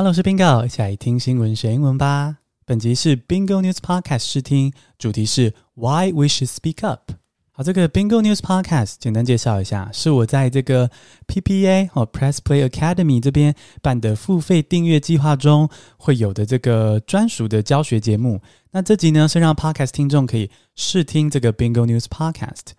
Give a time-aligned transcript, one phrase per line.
[0.00, 2.38] Hello，我是 Bingo，一起来听新闻学英文吧。
[2.64, 7.12] 本集是 Bingo News Podcast 试听，主题是 Why We Should Speak Up。
[7.50, 10.90] 好，这个 Bingo News Podcast 简单介绍一下，是我在这个
[11.26, 15.68] PPA 或 Press Play Academy 这边办的付费订阅计划中
[15.98, 18.40] 会有的这个专属的教学节目。
[18.70, 22.70] 那这集呢是让 Podcast 听众可以试听这个 Bingo News Podcast。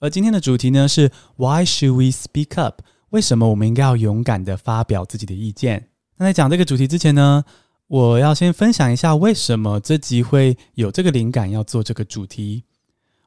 [0.00, 2.80] 而今天的主题呢是 Why should we speak up？
[3.10, 5.88] 为什么我们应该要勇敢的发表自己的意见？
[6.22, 7.44] 在讲这个主题之前呢，
[7.88, 12.64] 我要先分享一下为什么这集会有这个灵感要做这个主题。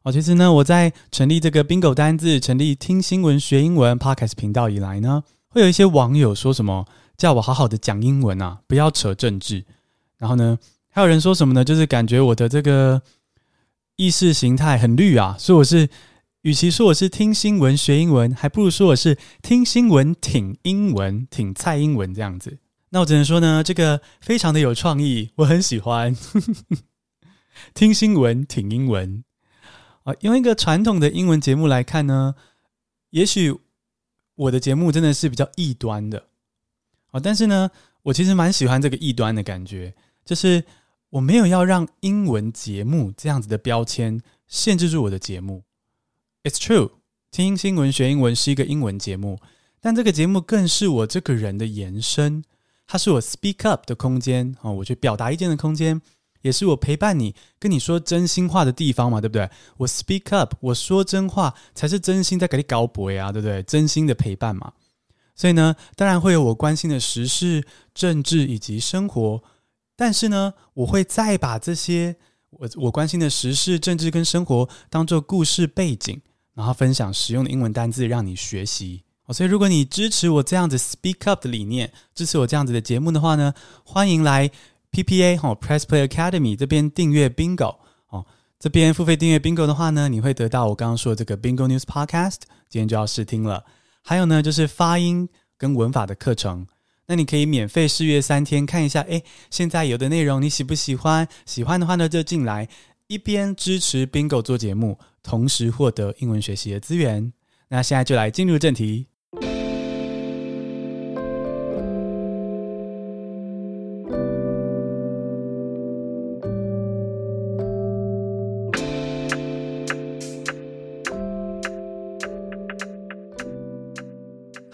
[0.04, 6.86] 哦，其实呢，我在成立这个 Bingo 单字、成立听新闻学英文 Podcast 频道以来呢，会有一些网友说什么
[7.18, 9.66] 叫我好好的讲英文啊，不要扯政治。
[10.18, 10.60] 然后呢，
[10.92, 11.64] 还有人说什么呢？
[11.64, 13.02] 就是感觉我的这个
[13.96, 15.90] 意识形态很绿啊，所以我是
[16.44, 22.60] 与其说我是听新闻学英文，还不如说我是听新闻挺英文、挺蔡英文这样子。
[22.90, 26.16] 那我只能说呢，这个非常的有创意，我很喜欢
[27.74, 29.24] 听新闻挺英文。
[30.04, 32.36] 啊，用一个传统的英文节目来看呢，
[33.10, 33.58] 也许
[34.36, 36.28] 我的节目真的是比较异端的
[37.12, 37.72] 啊，但是呢，
[38.04, 40.64] 我其实蛮喜欢这个异端的感觉，就是
[41.10, 45.64] 我没有要让英文节目这样子的标签限制住我的节目。
[46.44, 46.92] It's true，
[47.32, 49.40] 听新闻学英文是一个英文节目，
[49.82, 52.44] 但这个节目更是我这个人的延伸，
[52.88, 56.02] 它是我 speak up 的空间啊，我去表达意见的空间。
[56.42, 59.50] 也是我陪伴你、跟你说真心话的地方嘛，对不对？
[59.78, 63.64] 我 speak up，我说真话才是真心在给你搞博呀，对不对？
[63.64, 64.74] 真心的陪伴嘛。
[65.34, 69.44] 所以呢，当然会有我关心的时事、政治以及生活，
[69.96, 72.16] 但是呢，我会再把这些
[72.52, 76.22] 我我关心的时事、政治跟生活当做故事背景，
[76.54, 79.05] 然后分享实用的英文单字让你学习。
[79.34, 83.54] 所以如果你支持我这样子 speak up 的理念，支持我这样子的节目的话呢，
[83.84, 84.52] 欢迎来。
[84.92, 87.76] PPA 哈，Press Play Academy 这边订阅 Bingo
[88.08, 88.26] 哦，
[88.58, 92.38] 这边付费订阅 Bingo 的话呢，你会得到我刚刚说的这个 Bingo News Podcast，
[92.70, 93.66] 今天就要试听了。
[94.02, 96.66] 还有呢，就是发音跟文法的课程，
[97.08, 99.22] 那你可以免费试阅三天，看一下，哎，
[99.52, 101.28] 现在有的内容你喜不喜欢？
[101.46, 102.70] 喜欢的话呢，就进来，
[103.08, 107.34] 一边支持 Bingo 做节目，同时获得英文学习的资源。
[107.68, 109.08] 那现在就来进入正题。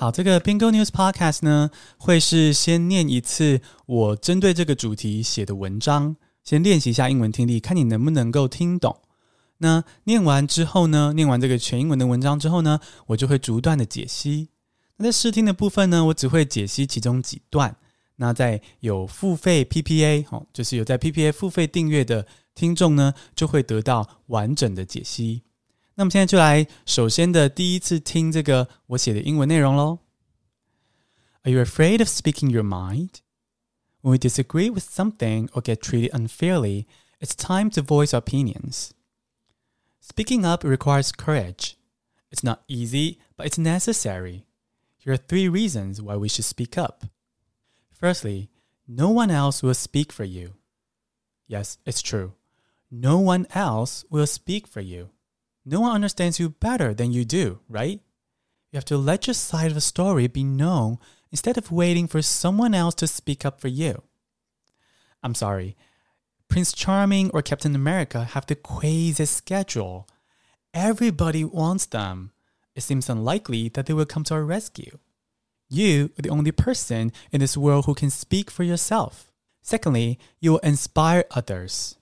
[0.01, 1.69] 好，这个 Bingo News Podcast 呢，
[1.99, 8.99] 会是先念一次我针对这个主题写的文章，先练习一下英文听力，看你能不能够听懂。
[9.59, 14.49] 那念完之后呢，念完这个全英文的文章之后呢，我就会逐段的解析。
[14.97, 17.75] 那在试听的部分呢，我只会解析其中几段。
[18.15, 22.25] 那在有付费 PPA 哦，就是有在 PPA 付费订阅的
[22.55, 25.43] 听众呢，就会得到完整的解析。
[26.00, 30.00] 那么现在就来首先的第一次听这个我写的英文内容喽。
[31.44, 33.20] Are you afraid of speaking your mind?
[34.02, 36.86] When we disagree with something or get treated unfairly,
[37.20, 38.90] it's time to voice our opinions.
[40.00, 41.76] Speaking up requires courage.
[42.30, 44.44] It's not easy, but it's necessary.
[44.98, 47.04] Here are three reasons why we should speak up.
[47.90, 48.50] Firstly,
[48.86, 50.54] no one else will speak for you.
[51.48, 52.34] Yes, it's true.
[52.90, 55.10] No one else will speak for you.
[55.65, 58.01] No one understands you better than you do, right?
[58.71, 60.97] You have to let your side of the story be known
[61.31, 64.01] instead of waiting for someone else to speak up for you.
[65.23, 65.75] I'm sorry,
[66.47, 70.07] Prince Charming or Captain America have the craziest schedule.
[70.73, 72.31] Everybody wants them.
[72.75, 74.97] It seems unlikely that they will come to our rescue.
[75.69, 79.31] You are the only person in this world who can speak for yourself.
[79.61, 81.95] Secondly, you will inspire others.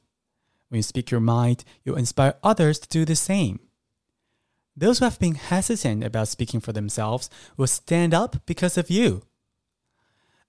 [0.70, 3.60] When you speak your mind, you'll inspire others to do the same.
[4.78, 9.24] Those who have been hesitant about speaking for themselves will stand up because of you.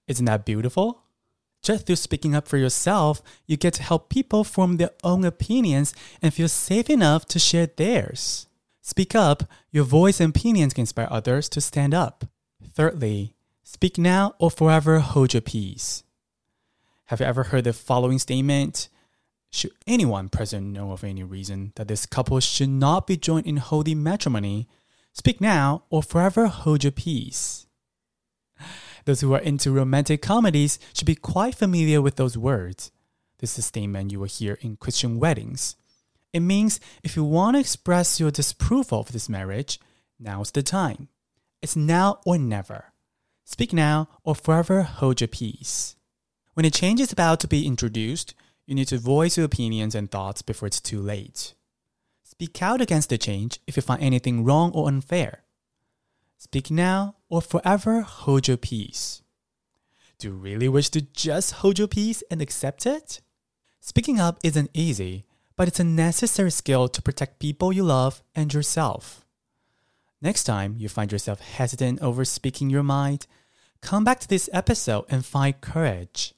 [0.07, 1.03] Isn't that beautiful?
[1.61, 5.93] Just through speaking up for yourself, you get to help people form their own opinions
[6.21, 8.47] and feel safe enough to share theirs.
[8.81, 12.25] Speak up, your voice and opinions can inspire others to stand up.
[12.73, 16.03] Thirdly, speak now or forever hold your peace.
[17.05, 18.89] Have you ever heard the following statement?
[19.51, 23.57] Should anyone present know of any reason that this couple should not be joined in
[23.57, 24.69] holy matrimony,
[25.11, 27.67] speak now or forever hold your peace.
[29.05, 32.91] Those who are into romantic comedies should be quite familiar with those words.
[33.39, 35.75] This is statement you will hear in Christian weddings.
[36.31, 39.79] It means if you want to express your disapproval of this marriage,
[40.19, 41.09] now's the time.
[41.61, 42.93] It's now or never.
[43.43, 45.95] Speak now or forever hold your peace.
[46.53, 48.33] When a change is about to be introduced,
[48.71, 51.55] you need to voice your opinions and thoughts before it's too late.
[52.23, 55.43] Speak out against the change if you find anything wrong or unfair.
[56.37, 59.23] Speak now or forever hold your peace.
[60.19, 63.19] Do you really wish to just hold your peace and accept it?
[63.81, 65.25] Speaking up isn't easy,
[65.57, 69.25] but it's a necessary skill to protect people you love and yourself.
[70.21, 73.27] Next time you find yourself hesitant over speaking your mind,
[73.81, 76.33] come back to this episode and find courage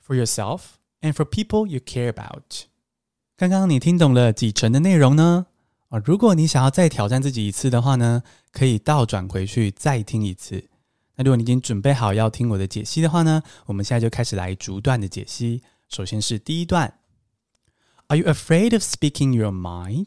[0.00, 2.66] for yourself and for people you care about.
[3.36, 5.46] 刚刚你听懂了几成的内容呢？
[5.88, 10.68] 啊，如果你想要再挑战自己一次的话呢，可以倒转回去再听一次。
[11.16, 15.62] 那如果你已经准备好要听我的解析的话呢，我们现在就开始来逐段的解析。
[15.88, 16.98] 首先是第一段
[18.06, 20.06] ，Are you afraid of speaking your mind？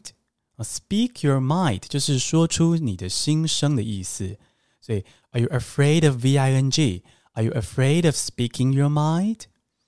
[0.56, 4.38] 啊，speak your mind 就是说出你的心声的意思。
[4.80, 9.40] 所以，Are you afraid of V I N G？Are you afraid of speaking your mind？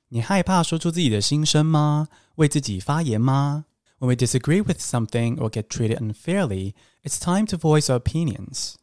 [0.09, 2.09] 你害怕说出自己的心声吗？
[2.37, 3.65] 为自己发言吗
[3.99, 8.75] ？When we disagree with something or get treated unfairly, it's time to voice opinions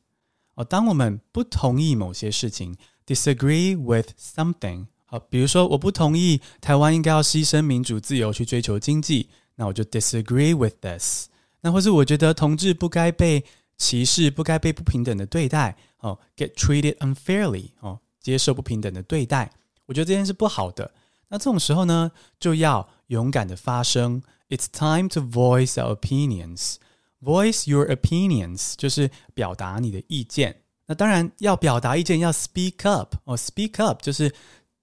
[0.55, 2.75] 哦，当我们不同意某些事情
[3.05, 11.27] ，disagree with something，好，比如说我不同意台湾应该要牺牲民主自由去追求经济，那我就 disagree with this。
[11.61, 13.45] 那或是我觉得同志不该被
[13.77, 19.49] 歧视，不该被不平等的对待，哦，get treated unfairly，哦，接受不平等的对待，
[19.85, 20.91] 我觉得这件事不好的。
[21.33, 24.21] 那这种时候呢，就要勇敢的发声。
[24.49, 26.75] It's time to voice our opinions.
[27.19, 30.61] Voice your opinions 就是表达你的意见。
[30.85, 34.31] 那当然要表达意见要 speak up 哦，speak up 就是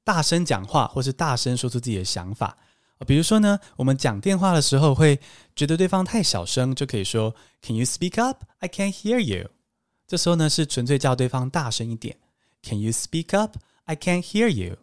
[0.03, 2.59] 大声讲话或是大声说出自己的想法。
[3.07, 5.21] 比如说呢，我们讲电话的时候会
[5.55, 7.33] 觉得对方太小声，就可以说
[7.63, 8.43] Can you speak up?
[8.59, 9.51] I can't hear you。
[10.09, 12.17] 这时候呢是纯粹叫对方大声一点。
[12.61, 13.57] Can you speak up?
[13.85, 14.79] I can't hear you。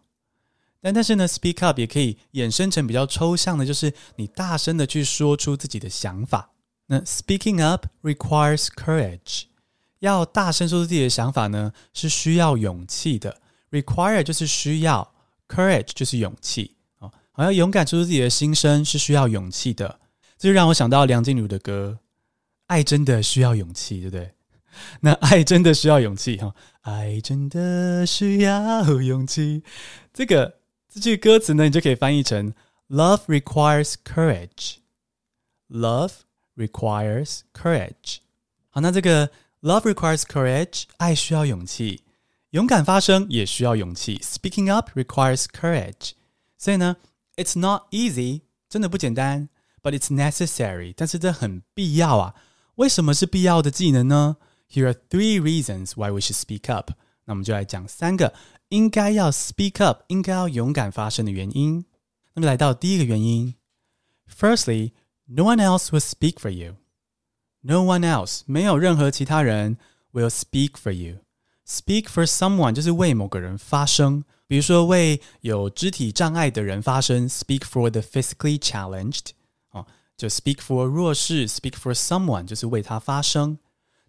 [0.94, 6.52] 但是呢，speak up 也可以衍生成比较抽象的，就是你大声的去说出自己的想法。
[6.88, 9.44] 那 speaking up requires courage，
[10.00, 13.42] 要大声说出自己的想法呢，是需要勇气的。
[13.72, 15.14] require 就是需要
[15.48, 17.12] ，courage 就是勇气哦。
[17.32, 20.00] 好，要勇敢说出自己的心声是需要勇气的。
[20.38, 21.98] 这就让我想到梁静茹的歌
[22.68, 24.32] 《爱真的需要勇气》，对不对？
[25.02, 29.64] 那爱真的需要勇气哈，爱真的需要勇气。
[30.14, 30.57] 这个
[30.89, 32.55] 这句歌词呢，你就可以翻译成
[32.89, 36.13] Love requires courage。Love
[36.57, 38.19] requires courage。
[38.69, 39.31] 好，那这个
[39.63, 42.03] Love requires courage，爱需要勇气，
[42.51, 44.19] 勇敢发声也需要勇气。
[44.19, 46.13] Speaking up requires courage。
[46.59, 46.97] 所以呢，
[47.37, 49.49] It's not easy，真的不简单，
[49.83, 52.35] but it's necessary，但是这很必要啊。
[52.75, 54.37] 为什么是必要的技能呢？
[54.71, 56.93] Here are three reasons why we should speak up。
[57.27, 58.33] 那我们就来讲三个
[58.69, 61.85] 应该要 speak up，应该要勇敢发声的原因。
[62.35, 63.55] 那么来到第一个原因，
[64.29, 66.77] Firstly。No one else will speak for you.
[67.63, 69.79] No one else，没有任何其他人
[70.13, 71.21] will speak for you.
[71.65, 79.31] Speak for someone 就是为某个人发声，比如说为有肢体障碍的人发声，speak for the physically challenged
[79.71, 79.87] 哦，
[80.17, 83.59] 就 speak for 弱势，speak for someone 就是为他发声。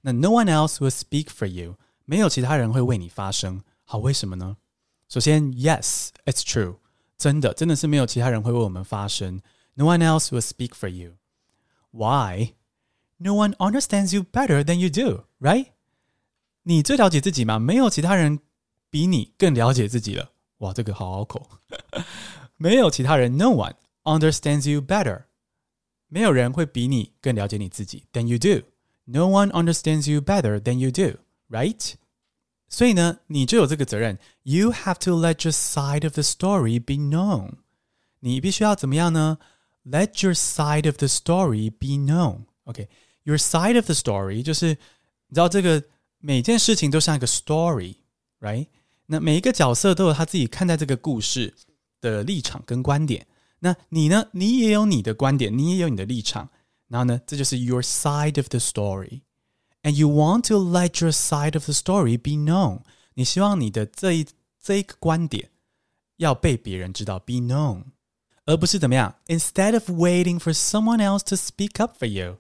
[0.01, 1.77] 那 no one else will speak for you，
[2.10, 3.62] 没有其他人会为你发声。
[3.84, 4.56] 好，为什么呢？
[5.10, 6.76] 首先，yes，it's true，
[7.18, 9.42] 真的，真的是没有其他人会为我们发声。
[9.74, 11.16] No one else will speak for you.
[11.90, 12.54] Why?
[13.18, 15.66] No one understands you better than you do, right?
[16.62, 17.58] 你最了解自己吗？
[17.58, 18.38] 没有其他人
[18.88, 20.30] 比你更了解自己了。
[20.58, 21.46] 哇，这个好拗口。
[22.56, 23.74] 没有其他人，No one
[24.04, 25.24] understands you better。
[26.06, 28.66] 没有人会比你更了解你自己 than you do。
[29.04, 31.18] No one understands you better than you do,
[31.49, 31.93] right?
[32.69, 34.17] 所以呢，你就有这个责任。
[34.43, 37.57] You have to let your side of the story be known。
[38.21, 39.37] 你必须要怎么样呢？
[39.85, 42.45] let your side of the story be known.
[42.63, 42.87] OK,
[43.23, 44.69] your side of the story 就是
[45.27, 45.83] 你知道这个
[46.19, 48.67] 每件事情都像一个 story，right？
[49.07, 51.53] 那每一个角色都有他自己看待这个故事
[51.99, 53.27] 的立场跟观点。
[53.59, 54.27] 那你呢？
[54.31, 56.49] 你也有你的观点，你也有你的立场。
[56.87, 59.21] 然后呢，这就是 your side of the story。
[59.87, 62.81] And you want to let your side of the story be known。
[63.15, 64.25] 你希望你的这一
[64.61, 65.49] 这一个观点
[66.17, 67.83] 要被别人知道，be known。
[68.45, 69.15] 而不是怎么样？
[69.27, 72.39] Instead of waiting for someone else to speak up for you，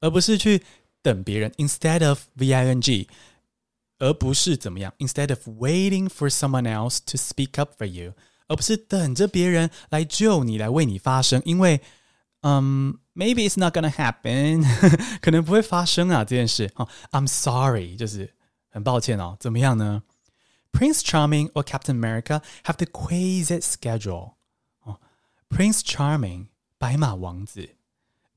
[0.00, 0.62] 而不是去
[1.02, 1.50] 等别人。
[1.56, 3.08] Instead of v i n g，
[3.98, 4.92] 而不是怎么样？
[4.98, 8.14] Instead of waiting for someone else to speak up for you，
[8.46, 11.42] 而不是等着别人来救你，来为你发声。
[11.44, 11.80] 因为，
[12.46, 14.64] 嗯，maybe it's not gonna happen，
[15.20, 16.70] 可能不会发生啊这件事。
[16.74, 18.34] 哦，I'm sorry， 就是
[18.70, 19.36] 很抱歉哦。
[19.38, 20.02] 怎么样呢
[20.72, 24.32] Prince Charming or Captain America have the craziest schedule.
[24.82, 24.98] 哦，
[25.48, 26.46] Prince Charming
[26.78, 27.76] 白马王子，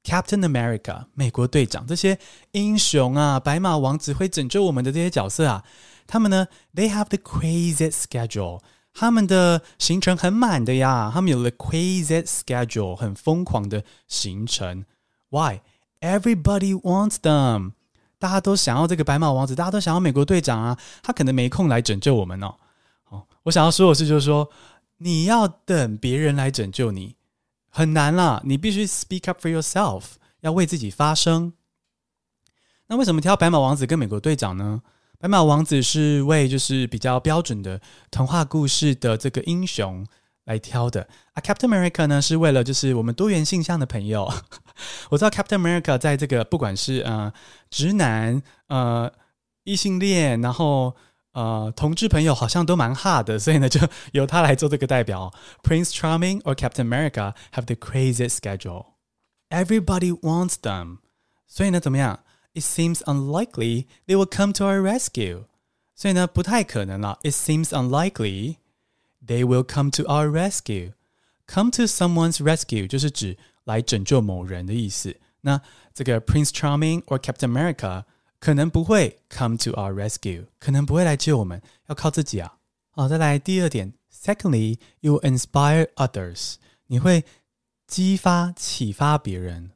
[0.03, 2.19] Captain America 美国队长这些
[2.51, 5.63] 英雄啊，白马王子会拯救我们的这些角色啊，
[6.05, 8.61] 他们呢，they have the craziest schedule。
[8.92, 14.84] 他们的行程很满的呀，他们有了 crazy schedule，很疯狂的行程。
[15.28, 15.60] Why?
[16.00, 17.72] Everybody wants them。
[18.18, 20.78] 大家都想要这个白马王子，大家都想要美国队长啊。
[21.02, 22.54] 他可能没空来拯救我们哦。
[23.08, 24.50] 哦，我想要说的是，就是说
[24.98, 27.16] 你要等别人来拯救你，
[27.68, 28.42] 很难啦。
[28.44, 30.02] 你必须 speak up for yourself，
[30.40, 31.52] 要为自己发声。
[32.88, 34.82] 那为什么挑白马王子跟美国队长呢？
[35.20, 37.78] 白马王子是为就是比较标准的
[38.10, 40.06] 童话故事的这个英雄
[40.46, 44.32] 来挑的啊，Captain America 呢是为了就是我们多元性向的朋友。
[45.10, 47.30] 我知道 Captain America 在这个不管是呃
[47.68, 49.12] 直男呃
[49.64, 50.96] 异性恋，然后
[51.32, 53.78] 呃同志朋友好像都蛮 hard 的，所以呢就
[54.12, 55.30] 由他来做这个代表。
[55.62, 58.86] Prince Charming or Captain America have the craziest schedule.
[59.50, 61.00] Everybody wants them.
[61.46, 62.20] 所以呢怎么样
[62.53, 65.45] ？it seems unlikely they will come to our rescue.
[65.95, 67.19] 所以呢，不太可能了。
[67.23, 68.57] It seems unlikely
[69.25, 70.93] they will come to our rescue.
[71.47, 75.15] Come to someone's rescue 就是指来拯救某人的意思。
[75.41, 75.61] 那
[75.93, 78.03] 这个 Prince Charming or Captain America
[78.39, 82.57] 可能不会 come to our rescue，可能不会来救我们，要靠自己啊。
[82.91, 83.93] 好，再来第二点。
[84.11, 86.55] Secondly, you will inspire others.
[86.87, 87.25] 你会
[87.85, 89.71] 激发、启发别人。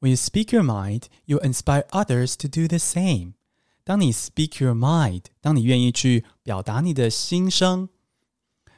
[0.00, 3.34] when you speak your mind, you inspire others to do the same.
[3.84, 7.88] 当你 speak your mind，当你愿意去表达你的心声，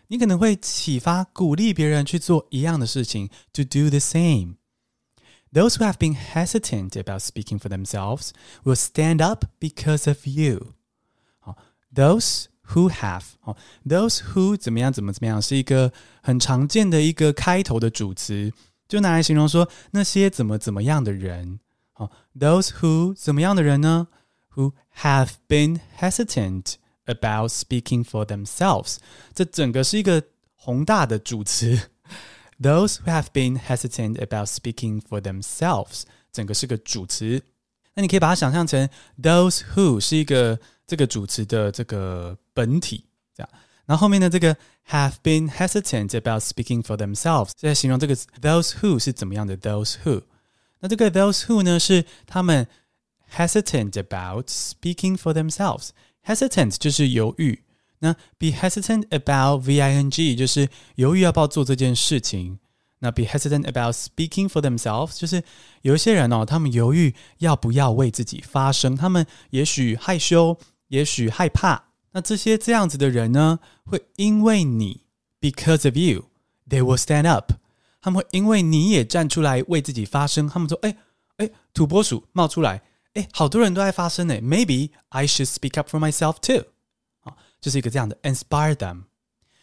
[0.08, 4.56] 你可能会启发、鼓励别人去做一样的事情，to do the same.
[5.52, 8.32] Those who have been hesitant about speaking for themselves
[8.64, 10.74] will stand up because of you.
[11.94, 13.22] Those who have
[13.86, 15.90] those who 怎么样怎么怎么样是一个
[16.22, 18.52] 很常见的一个开头的主词。
[18.93, 21.59] 就拿来形容说那些怎么怎么样的人，
[21.93, 24.07] 好，those who 怎么样的人呢
[24.53, 28.97] ？Who have been hesitant about speaking for themselves，
[29.33, 30.21] 这整个是一个
[30.53, 31.89] 宏大的主词。
[32.61, 37.41] Those who have been hesitant about speaking for themselves，整个是个主词。
[37.95, 38.87] 那你可以把它想象成
[39.19, 43.49] those who 是一个这个主词的这个本体，这样。
[43.85, 44.55] 然后后面的这个
[44.89, 50.23] have been hesitant about speaking for themselves，在形容这个 those who 是怎么样的 those who。
[50.79, 52.67] 那这个 those who 呢，是他们
[53.35, 55.89] hesitant about speaking for themselves。
[56.25, 57.63] hesitant 就是犹豫，
[57.99, 62.59] 那 be hesitant about v i n g 就是犹豫要不要做这件事情。
[62.99, 65.43] 那 be hesitant about speaking for themselves 就是
[65.81, 71.92] 有一些人哦，他们犹豫要不要为自己发声，他们也许害羞，也许害怕。
[72.13, 75.01] 那这些这样子的人呢，会因为你
[75.41, 77.53] ，because of you，they will stand up。
[78.01, 80.47] 他们会因为你也站出来为自己发声。
[80.47, 80.95] 他们说：“哎
[81.37, 84.35] 哎，土拨鼠冒出来，哎，好多人都在发声呢。
[84.41, 86.65] Maybe I should speak up for myself too。”
[87.23, 89.05] 啊，就是一个这样的 inspire them。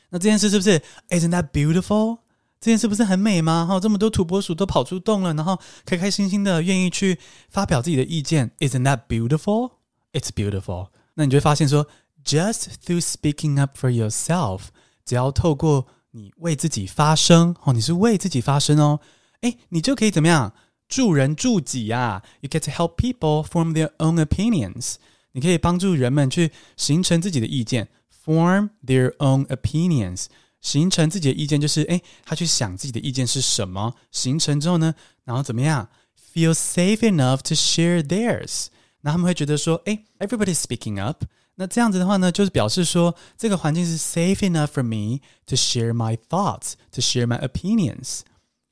[0.09, 0.80] 那这件事是不是
[1.11, 2.19] ？Isn't that beautiful？
[2.59, 3.64] 这件事不是很美吗？
[3.69, 8.50] 哈，这么多土拨鼠都跑出洞了，然后开开心心的愿意去发表自己的意见。
[8.59, 10.88] Isn't that beautiful？It's beautiful。
[11.14, 11.87] 那你就会发现说。
[12.24, 14.70] Just through speaking up for yourself，
[15.06, 19.00] 只要透过你为自己发声哦，你是为自己发声哦，
[19.42, 20.54] 哎，你就可以怎么样
[20.88, 22.24] 助人助己呀？
[22.42, 24.96] You get to help people form their own opinions。
[25.34, 27.89] 你可以帮助人们去形成自己的意见，
[28.25, 30.25] form their own opinions。
[30.62, 35.89] 形成自己的意见就是哎，他去想自己的意见是什么，形成之后呢，然后怎么样？
[36.34, 38.68] Feel safe enough to share theirs。
[39.01, 41.24] 那他们会觉得说，哎，everybody's speaking up。
[41.60, 48.22] 那这样子的话呢，就是表示说这个环境是 safe enough for me to share my thoughts, to share my opinions。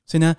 [0.06, 0.36] 所以呢，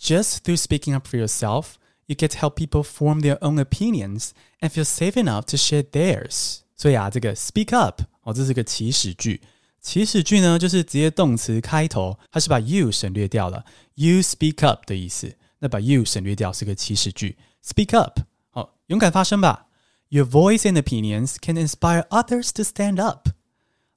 [0.00, 1.74] just through speaking up for yourself,
[2.06, 5.84] you get to help people form their own opinions and feel safe enough to share
[5.84, 6.58] theirs。
[6.76, 9.40] 所以啊，这个 speak up 哦，这是个祈使句。
[9.80, 15.36] 祈使句呢，就是直接动词开头，它是把 you 省略掉了，you speak up 的意思。
[15.60, 19.66] 那把 you 省略掉是个祈使句，speak up，好，勇敢发声吧。
[20.12, 23.28] Your voice and opinions can inspire others to stand up.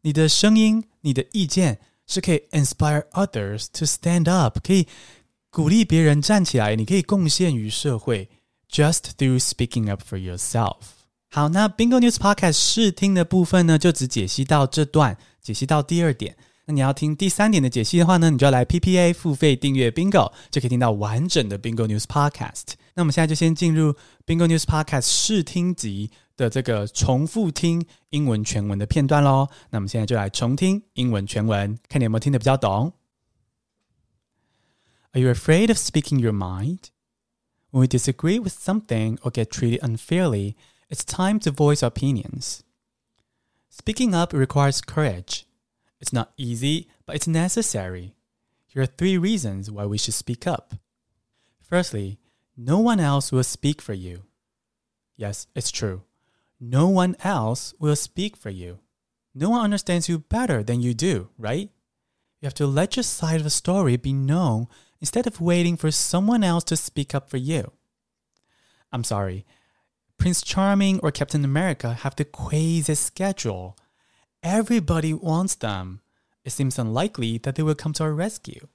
[0.01, 4.87] 你的声音、你的意见是可以 inspire others to stand up，可以
[5.49, 6.75] 鼓励别人站起来。
[6.75, 8.29] 你可以贡献于社会，
[8.69, 10.77] just through speaking up for yourself。
[11.29, 16.35] 好，那 Bingo News Podcast 试听的部分呢，就只解析到这段，解析到第二点。
[16.65, 22.73] 那你要听第三点的解析的话呢，你就要来 PPA 付费订阅 Bingo，就可以听到完整的 Bingo News Podcast。
[22.93, 29.49] 那我们现在就先进入 Bingo News Podcast 试听集 的这个重复听英文全文的片段喽。
[29.69, 32.93] 那我们现在就来重听英文全文，看你有没有听得比较懂。
[35.13, 36.89] Are you afraid of speaking your mind?
[37.71, 40.55] When we disagree with something or get treated unfairly,
[40.89, 42.61] it's time to voice our opinions.
[43.69, 45.45] Speaking up requires courage.
[45.99, 48.15] It's not easy, but it's necessary.
[48.67, 50.73] Here are three reasons why we should speak up.
[51.59, 52.19] Firstly,
[52.56, 54.22] no one else will speak for you.
[55.16, 56.02] Yes, it's true.
[56.58, 58.78] No one else will speak for you.
[59.34, 61.70] No one understands you better than you do, right?
[62.40, 64.68] You have to let your side of the story be known
[65.00, 67.72] instead of waiting for someone else to speak up for you.
[68.92, 69.44] I'm sorry,
[70.16, 73.76] Prince Charming or Captain America have the craziest schedule.
[74.42, 76.00] Everybody wants them.
[76.44, 78.68] It seems unlikely that they will come to our rescue.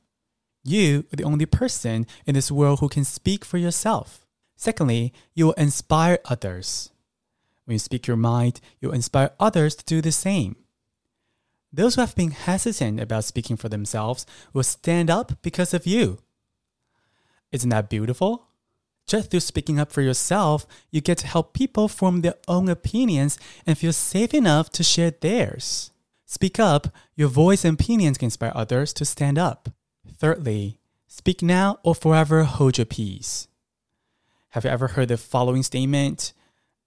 [0.63, 4.25] You are the only person in this world who can speak for yourself.
[4.55, 6.91] Secondly, you will inspire others.
[7.65, 10.55] When you speak your mind, you'll inspire others to do the same.
[11.73, 16.19] Those who have been hesitant about speaking for themselves will stand up because of you.
[17.51, 18.47] Isn't that beautiful?
[19.07, 23.39] Just through speaking up for yourself, you get to help people form their own opinions
[23.65, 25.91] and feel safe enough to share theirs.
[26.25, 29.69] Speak up, your voice and opinions can inspire others to stand up.
[30.21, 33.47] Thirdly, speak now or forever hold your peace.
[34.49, 36.33] Have you ever heard the following statement?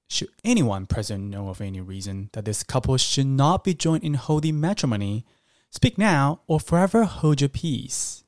[0.07, 4.15] Should anyone present know of any reason that this couple should not be joined in
[4.15, 5.25] holy matrimony,
[5.69, 8.23] speak now or forever hold your peace.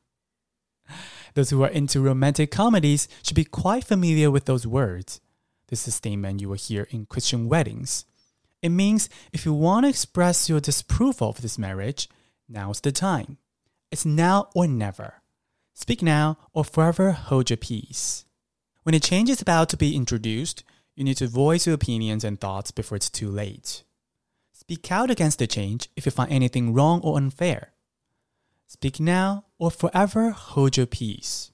[1.35, 5.21] Those who are into romantic comedies should be quite familiar with those words.
[5.69, 8.07] This is a statement you will hear in Christian weddings.
[8.61, 12.09] It means if you want to express your disapproval of this marriage,
[12.49, 13.39] now's the time.
[13.90, 15.23] It's now or never.
[15.75, 18.25] Speak now or forever hold your peace.
[18.83, 20.64] When a change is about to be introduced,
[20.95, 23.83] you need to voice your opinions and thoughts before it's too late.
[24.52, 27.73] Speak out against the change if you find anything wrong or unfair.
[28.66, 31.52] Speak now or forever hold your peace.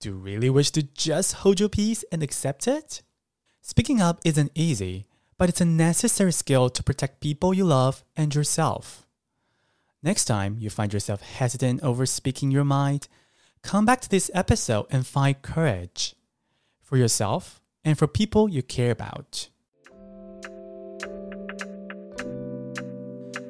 [0.00, 3.02] Do you really wish to just hold your peace and accept it?
[3.62, 8.34] Speaking up isn't easy, but it's a necessary skill to protect people you love and
[8.34, 9.07] yourself.
[10.01, 13.03] Next time you find yourself hesitant over speaking your mind,
[13.61, 16.13] come back to this episode and find courage
[16.81, 19.47] for yourself and for people you care about.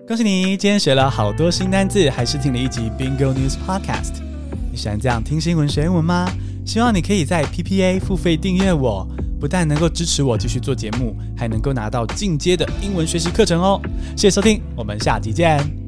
[0.06, 4.22] 恭喜你，今天学了好多新单字，还是听了一集 Bingo News Podcast。
[4.70, 6.30] 你喜欢这样听新闻学英文吗？
[6.66, 9.08] 希望你可以在 PPA 付费订阅我，
[9.40, 13.82] 不但能够支持我继续做节目，还能够拿到进阶的英文学习课程哦。
[14.16, 15.87] 谢谢收听，我们下集见。